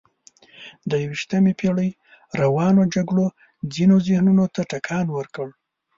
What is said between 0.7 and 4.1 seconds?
د یویشتمې پېړۍ روانو جګړو ځینو